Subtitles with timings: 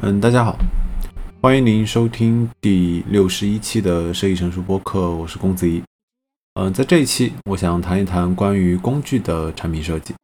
[0.00, 0.56] 嗯，大家好，
[1.40, 5.82] 欢迎您收听第六十一期的设计成熟播客，我是公子怡。
[6.54, 10.14] 嗯，在这一期，我想谈一谈关于工具的产品设计，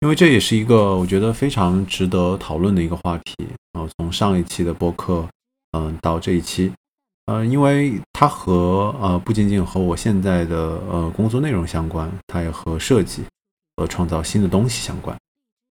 [0.00, 3.34] 因为这也是一个我觉得非常值得讨论的一个话题。
[3.72, 5.26] 然后从上一期的播客，
[5.72, 6.70] 嗯，到这一期，
[7.24, 13.22] 呃，因为它和呃不仅仅和我现在的呃工作内容相关，它也和设计
[13.76, 15.16] 和创造新的东西相关。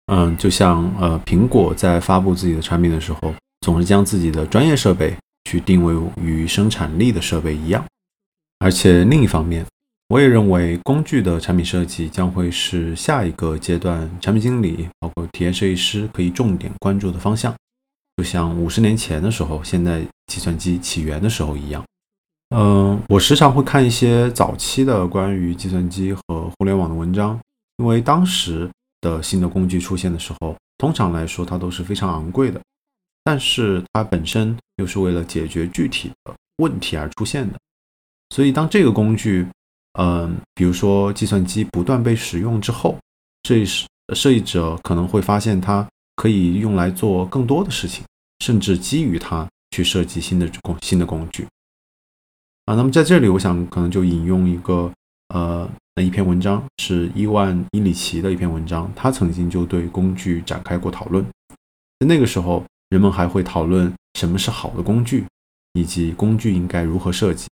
[0.06, 5.12] 嗯，就像呃，苹果在发布自己的产品的时候，总是将自己的专业设备
[5.50, 5.92] 去定位
[6.22, 7.84] 于生产力的设备一样。
[8.60, 9.66] 而且另一方面，
[10.08, 17.52] 我也认为工具的产品设计将会是下一个阶段产品经理包括体验设计师可以重点关注的方向。
[18.16, 21.84] 就像五十年前的时候，现在计算机起源的时候一样。
[22.54, 27.36] 嗯，我时常会看一些早期的关于计算机和互联网的文章，
[27.78, 28.70] 因为当时。
[29.00, 32.60] 的新的工具出现的时候，通常来说它都是非常昂贵的，
[33.24, 37.58] 但是它本身又是为了解决具体的问题而出现的。
[38.30, 39.46] 所以当这个工具，
[39.98, 42.98] 嗯，比如说计算机不断被使用之后，
[43.44, 45.86] 设计师、设计者可能会发现它
[46.16, 48.04] 可以用来做更多的事情，
[48.40, 51.46] 甚至基于它去设计新的工新的工具。
[52.64, 54.92] 啊，那么在这里，我想可能就引用一个。
[55.34, 61.24] 呃，那一篇文章是伊万伊里奇的一篇文章，他曾经就对工具展开过讨论。
[61.98, 65.24] 在那个时候，人们还会讨论什么是好的工具，
[65.72, 67.48] 以及工具应该如何设计，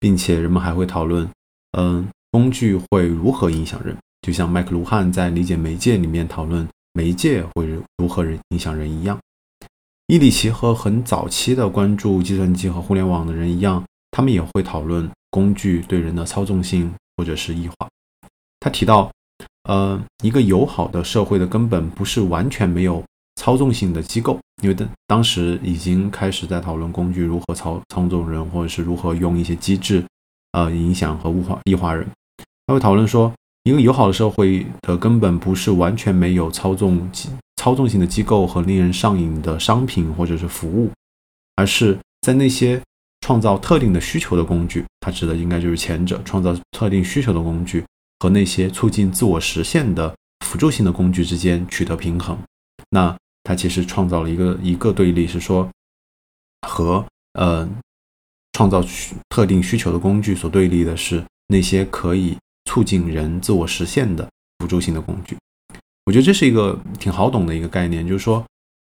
[0.00, 1.30] 并且人们还会讨论，
[1.78, 7.64] 嗯，工具会如何影响人，就像麦克卢汉在理解媒介里面讨论媒介会
[7.96, 9.16] 如何人影响人一样。
[10.08, 15.08] 伊里奇和很早期的关注计算机和互联网的人一样，他们也会讨论。
[15.30, 17.74] 工具对人的操纵性或者是异化，
[18.60, 19.10] 他提到，
[19.64, 23.02] 呃，一个友好的社会的根本不是完全没有
[23.34, 30.04] 操纵性的机构，因为当当时已经开始在讨论工具如何操操纵人，或者是如何用一些机制，
[30.52, 32.06] 呃，影响和物化异化人。
[32.68, 33.32] 他会讨论说，
[33.64, 40.88] 一个友好的社会的根本不是完全没有操纵机操纵性的机构和令人上瘾的商品或者是服务，
[41.56, 42.80] 而是在那些。
[43.28, 46.18] 创造特定的需求的工具，它指的应该就是前者。
[46.24, 47.84] 创造特定需求的工具
[48.20, 50.16] 和那些促进自我实现的
[50.46, 52.38] 辅助性的工具之间取得平衡。
[52.88, 55.68] 那它其实创造了一个一个对立，是说
[56.66, 57.68] 和呃
[58.54, 58.82] 创造
[59.28, 62.34] 特定需求的工具所对立的是那些可以
[62.64, 64.26] 促进人自我实现的
[64.60, 65.36] 辅助性的工具。
[66.06, 68.42] 我觉得这是一个挺好懂的一个概念，就是说，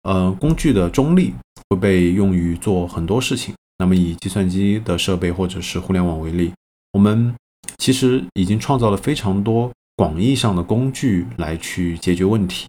[0.05, 1.35] 呃，工具的中立
[1.69, 3.53] 会被用于做很多事情。
[3.81, 6.53] 那么，以计算机的设备或者是互联网为例，
[6.93, 7.35] 我们
[7.79, 12.67] 其实已经创造了非常多广义上的工具来去解决问题。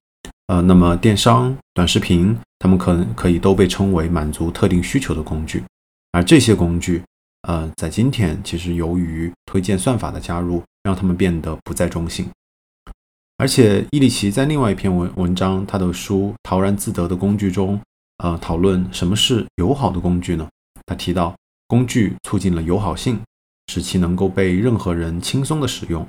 [0.48, 5.62] 呃，那么电商、短视频，它们可能可以都被称为满足特定需求的工具。
[6.14, 7.04] 而这些工具，
[7.42, 12.26] 呃，在今天其实由于推荐算法的加入，让它们变得不再中性。
[13.38, 17.78] 而且，伊里奇在另外一篇文文章，他的书《陶然自得的工具》中，
[18.24, 20.48] 呃，讨论什么是友好的工具呢？
[20.86, 21.36] 他提到，
[21.68, 23.20] 工具促进了友好性，
[23.68, 26.06] 使其能够被任何人轻松的使用，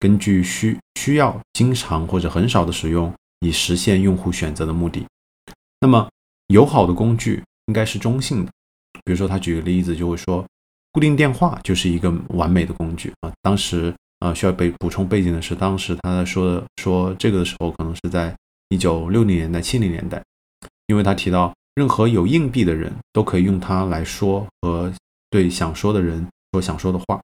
[0.00, 5.06] 根据需需要经常或者很少的使用，以实现用户选择的目的。
[5.80, 6.08] 那么，
[6.48, 8.50] 友好的工具应该是中性的。
[9.04, 10.44] 比如说，他举个例子，就会说，
[10.92, 13.32] 固定电话就是一个完美的工具啊。
[13.42, 18.34] 当时啊，需要被补充背景的是，当时他在说说这个的时候，可能是在
[18.70, 20.22] 一九六零年代、七零年代，
[20.86, 21.54] 因为他提到。
[21.74, 24.92] 任何有硬币的人都可以用它来说和
[25.30, 27.20] 对想说的人说想说的话。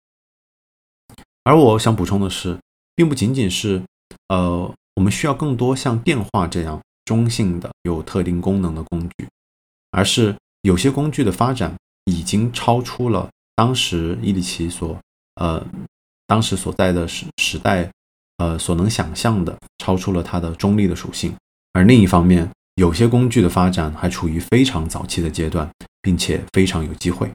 [1.45, 2.59] 而我想补充的是，
[2.95, 3.83] 并不仅仅是，
[4.29, 9.29] 呃，我们需要更多像电话这样中性的有特定功能的工具，
[9.91, 11.75] 而是有些工具的发展
[12.05, 14.99] 已经超出了当时伊里奇所，
[15.37, 15.65] 呃，
[16.27, 17.91] 当时所在的时时代，
[18.37, 21.35] 呃，所能想象的，超出了它的中立的属性。
[21.73, 22.51] 而另一方面，
[22.81, 27.31] 有些工具的发展还处于非常早期的阶段，并且非常有机会。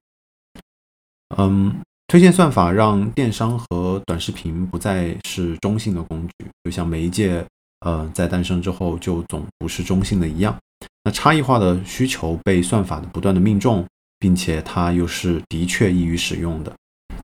[1.37, 1.71] 嗯，
[2.07, 7.45] 推荐算法让电商和短视频不再是中性的工具，就像媒介
[7.81, 10.57] 呃在诞生之后就总不是中性的一样。
[11.03, 13.85] 那差异化的需求被算法的不断的命中，
[14.17, 16.73] 并且它又是的确易于使用的。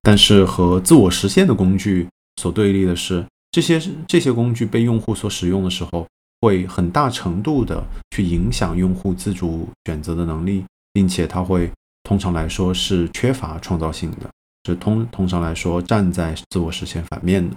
[0.03, 6.05] 但是和自我实现的工具所对立的是，这些这些工具被用户所使用的时候。
[6.41, 11.71] 会很大程度的去影响用户自主选择的能力，并且它会
[12.03, 14.29] 通常来说是缺乏创造性的，
[14.65, 17.55] 是通通常来说站在自我实现反面的。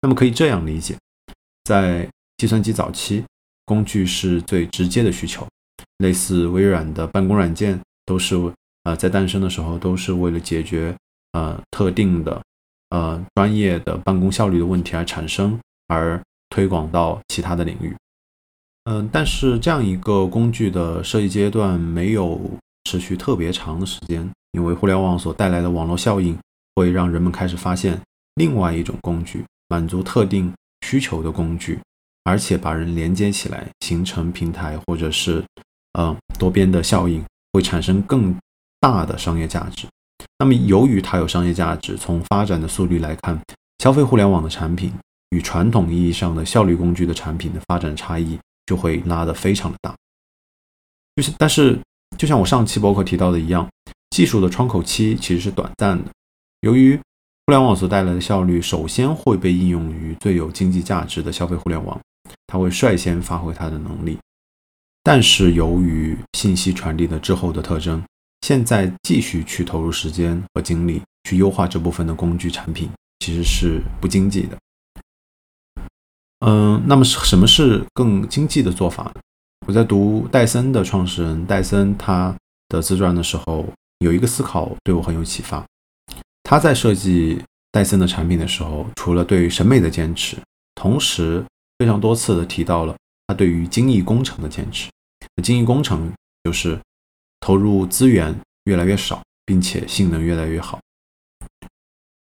[0.00, 0.96] 那么可以这样理解，
[1.64, 3.22] 在计算机早期，
[3.66, 5.46] 工具是最直接的需求，
[5.98, 8.34] 类似微软的办公软件，都是
[8.84, 10.94] 呃在诞生的时候都是为了解决
[11.32, 12.42] 呃特定的
[12.90, 17.94] 呃专业的办公效率的问题而产生，而推广到其他的领域。
[18.84, 22.40] 嗯，但是这样一个工具的设计阶段没有
[22.84, 26.36] 持续特别长的时间，因为互联网所带来的网络效应
[26.74, 27.98] 会让人们开始发现
[28.34, 30.52] 另外一种工具，满足特定
[30.86, 31.78] 需求的工具。
[32.26, 35.44] 而且把人连接起来，形成平台，或者是
[35.92, 37.22] 呃多边的效应，
[37.52, 38.34] 会产生更
[38.80, 39.86] 大的商业价值。
[40.38, 43.38] 那么，由于它有商业价值，从发展的速率来看，
[43.78, 44.90] 消费互联网的产品
[45.30, 49.94] 与传统意义上的效率工具的产品的发展差异就会拉得非常的大。
[51.16, 51.78] 就是，但是
[52.18, 53.68] 就像我上期博客提到的一样，
[54.10, 56.10] 技术的窗口期其实是短暂的。
[56.60, 56.96] 由于
[57.46, 62.00] 互联网所带来的效率，首先会被应用于最有经济价值的消费互联网。
[62.46, 64.16] 它会率先发挥它的能力，
[65.02, 68.02] 但是由于信息传递的滞后的特征，
[68.42, 72.88] 现在继续去投入时间和精力去优化这部分的工具产品，
[73.20, 74.56] 其实是不经济的。
[76.46, 79.12] 嗯，那么什么是更经济的做法呢？
[79.66, 82.36] 我在读戴森的创始人戴森他
[82.68, 83.64] 的自传的时候，
[84.00, 85.64] 有一个思考对我很有启发。
[86.42, 87.42] 他在设计
[87.72, 90.36] 戴森的产品的时候，除了对审美的坚持，
[90.74, 91.42] 同时
[91.78, 92.94] 非常多次的提到了
[93.26, 94.90] 他对于精益工程的坚持。
[95.42, 96.12] 精益工程
[96.42, 96.78] 就是
[97.40, 100.78] 投入资源越来越少，并且性能越来越好。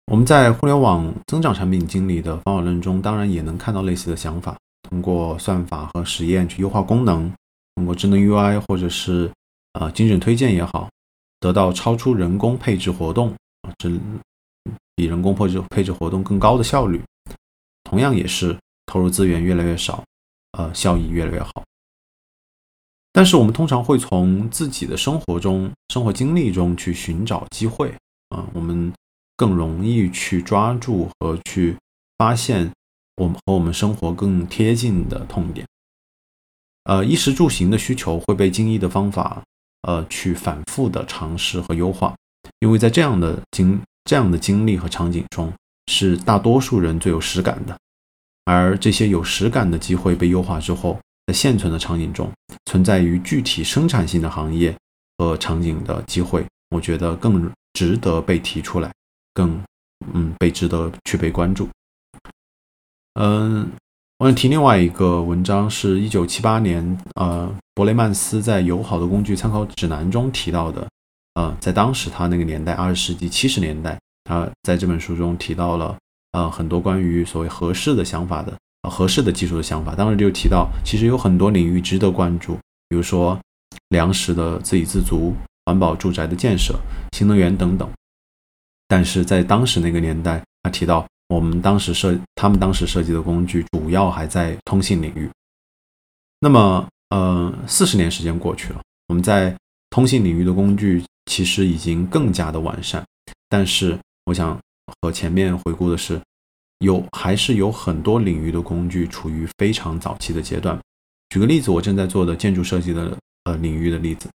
[0.06, 4.56] 我们在互联网增长产品经理的方法论中，当然也能看到类似的想法。
[4.88, 7.32] 通过算法和实验去优化功能，
[7.74, 9.30] 通过智能 UI 或者是
[9.72, 10.88] 呃精准推荐也好，
[11.40, 13.90] 得到超出人工配置活动啊，这
[14.94, 17.02] 比人工配置配置活动更高的效率。
[17.84, 18.56] 同样也是。
[18.88, 20.04] 投入资源越来越少，
[20.52, 21.50] 呃，效益越来越好。
[23.12, 27.92] 但是我们通常会从自己的生活中、生活经历中去寻找机会，
[28.28, 28.92] 啊，我们
[29.36, 31.76] 更容易去抓住和去
[32.18, 32.70] 发现
[33.16, 35.66] 我们和我们生活更贴近的痛点。
[36.84, 39.42] 呃，衣食住行的需求会被精益的方法，
[39.82, 42.14] 呃，去反复的尝试和优化，
[42.60, 45.52] 因为在这样的经这样的经历和场景中，
[45.88, 47.76] 是大多数人最有实感的。
[48.44, 50.96] 而这些有实感的机会被优化之后，
[51.26, 52.30] 在现存的场景中，
[52.66, 54.72] 存在于具体生产性的行业
[55.18, 58.92] 和场景的机会，我觉得更值得被提出来，
[59.36, 59.60] 更
[60.14, 61.68] 嗯被值得去被关注。
[63.20, 63.68] 嗯，
[64.18, 70.88] 我想提另外一个文章，是一九七八年，呃，伯雷曼斯在《友好的工具参考指南》中提到的，
[71.34, 75.94] 呃，在当时他那个年代，二十世纪七十年代，他在这本书中提到了。
[76.32, 78.52] 呃，很多关于所谓合适的想法的，
[78.90, 82.58] 合适的技术的想法，当时就提到，其实有很多领域值得关注，
[82.90, 83.38] 比如说
[83.88, 85.34] 粮食的自给自足、
[85.64, 86.78] 环保住宅的建设、
[87.12, 87.88] 新能源等等。
[88.88, 95.30] 但是在当时那个年代，他提到，我们当时设，他们当时设计的工具主要还在通信领域。
[96.40, 99.56] 那么，呃，四十年时间过去了，我们在
[99.90, 103.04] 通信领域的工具其实已经更加的完善，
[103.49, 104.58] 但是我想。
[105.00, 106.20] 和前面回顾的是，
[106.78, 110.78] 有还是有很多领域的工具处于非常早期的阶段。
[111.30, 114.28] 举个例子，我正在做的建筑设计的呃领域的例子，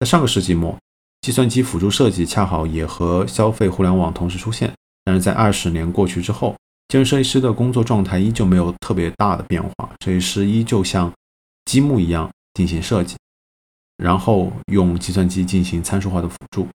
[0.00, 0.76] 在上个世纪末，
[1.22, 4.72] 计算机辅助设计恰好也和消费互联网同时出现。
[5.04, 6.54] 但是在二十年过去之后，
[6.88, 11.12] 建筑设计师的工作状态依旧没有特别大的变化，设计师依旧像
[11.64, 13.16] 积木一样进行设计，
[13.96, 16.68] 然后用计算机进行参数化的辅助。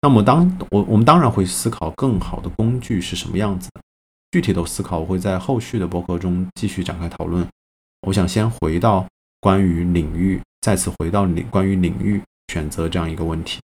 [0.00, 3.80] 那么，当我我们当然会思考更好的工具是什么样子的，
[4.30, 7.46] 具体的思考我会在后续的博客中继续展开讨论。
[8.02, 9.06] 我想先回到
[9.40, 13.58] 关于领域，再次回到领关于领域选择这样一个问题。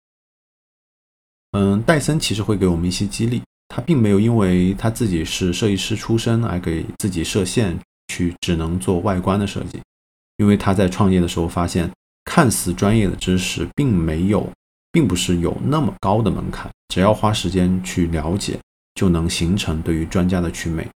[1.54, 7.76] 嗯，戴森其实会给我们一些激励，他并没有因为他自己是设计师出身而给自己设限，
[8.10, 9.82] 去只能做外观的设计，
[10.38, 11.90] 因为他在创业的时候发现，
[12.26, 14.48] 看似专业的知识并没有。
[14.96, 18.60] 并不是有那么高的门槛，只要花时间去了解，
[18.94, 20.88] 就能形成对于专家的祛魅。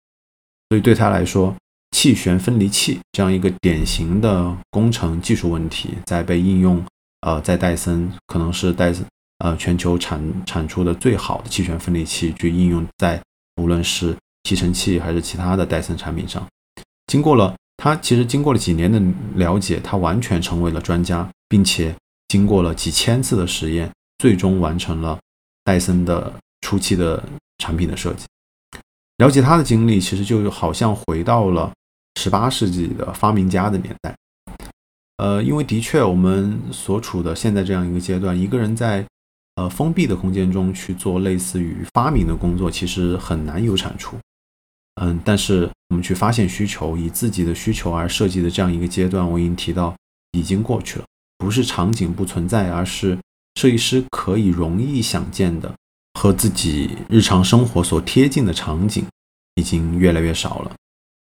[0.70, 1.56] 所以对他来说，
[1.90, 6.86] 气旋分离器这样一个典型的工程技术问题，在被应用，
[7.22, 9.04] 呃，在戴森可能是戴森
[9.40, 13.22] 呃全球产产出的最好的气旋分离器，去应用在
[13.62, 16.46] 无论是吸尘器还是其他的戴森产品上。
[17.08, 19.02] 经过了他其实经过了几年的
[19.36, 21.96] 了解，他完全成为了专家，并且。
[22.30, 25.18] 经过了几千次的实验，最终完成了
[25.64, 27.24] 戴森的初期的
[27.60, 28.26] 产品的设计。
[29.16, 31.72] 了解他的经历，其实就好像回到了
[32.16, 34.14] 十八世纪的发明家的年代。
[35.16, 39.06] 呃，因为的确我们所处的现在这样一个阶段，一个人在
[39.58, 44.16] 呃封闭的空间中去做类似于发明的工作，其实很难有产出。
[45.02, 49.96] 嗯，但是我们去发现需求，以自己的需求而设计的这样一个阶段，我已经提到
[50.32, 51.06] 已经过去了，
[51.38, 53.18] 不是场景不存在，而是
[53.56, 55.72] 设计师可以容易想见的
[56.14, 59.06] 和自己日常生活所贴近的场景
[59.56, 60.72] 已经越来越少了。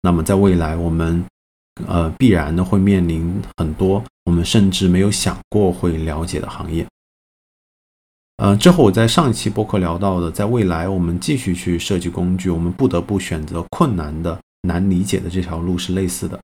[0.02, 1.24] 那么在未来，我们
[1.86, 6.86] 呃必然的会面临很多我们甚至没有想过会了解的行业。
[8.38, 16.38] 嗯，这和我在上一期播客聊到的，在未来我们继续去设计工具，我们不得不选择困难的、难理解的这条路是类似的。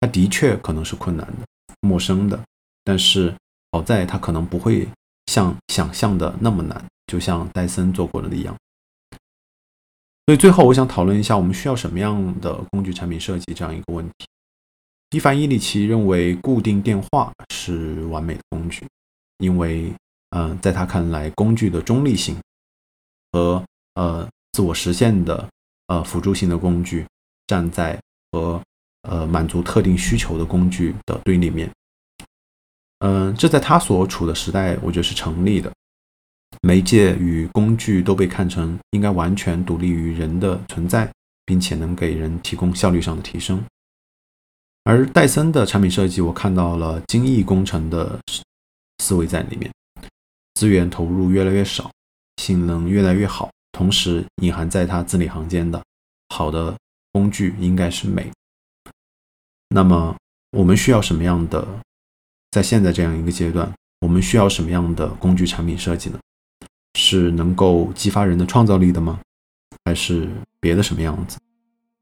[0.00, 1.46] 它的确可能是困难的、
[1.82, 2.40] 陌生的，
[2.82, 3.34] 但是
[3.72, 4.88] 好在它可能不会
[5.26, 8.56] 像想象的那么难，就像戴森做过的一样。
[10.24, 14.26] 所以最后我想讨论一下，我们需要什么样的工具产品设计这样一个问题。
[15.10, 18.86] 伊凡伊里奇认为，固定电话是完美的工具，
[19.40, 19.92] 因为。
[20.36, 22.36] 嗯，在他看来，工具的中立性
[23.30, 23.64] 和
[23.94, 25.48] 呃自我实现的
[25.86, 27.06] 呃辅助性的工具
[27.46, 27.96] 站在
[28.32, 28.60] 和
[29.02, 31.70] 呃满足特定需求的工具的对立面。
[32.98, 35.72] 嗯，这在他所处的时代，我觉得是成立的。
[36.62, 41.08] 媒介与工具都被看成应该完全独立于人的存在，
[41.46, 43.62] 并且能给人提供效率上的提升。
[44.82, 48.18] 而戴森的产品设计，我看到了精益工程的
[48.98, 49.70] 思维在里面。
[50.54, 51.90] 资源投入越来越少，
[52.36, 55.82] 性能越来越好，同时隐含在它字里行间的
[56.28, 56.74] 好的
[57.12, 58.30] 工具应该是美。
[59.70, 60.14] 那么
[60.52, 61.66] 我们需要什么样的？
[62.52, 66.18] 在现在这样一个阶段，我们需要什么样的工具产品设计呢？
[66.96, 69.18] 是能够激发人的创造力的吗？
[69.84, 70.28] 还是
[70.60, 71.36] 别的什么样子？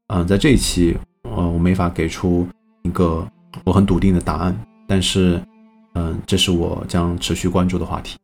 [0.09, 2.47] 嗯，在这一期，呃，我没法给出
[2.83, 3.27] 一个
[3.63, 4.55] 我很笃定的答案，
[4.87, 5.41] 但是，
[5.95, 8.15] 嗯，这是我将持续关注的话题。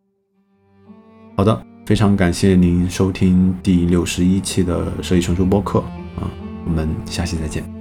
[1.39, 5.79] 好的，非常感谢您收听第六十一期的设计成熟播客
[6.17, 6.27] 啊，
[6.65, 7.78] 我们下期再见。